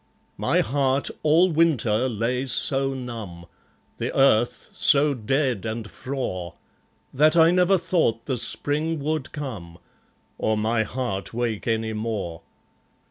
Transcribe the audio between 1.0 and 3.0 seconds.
all Winter lay so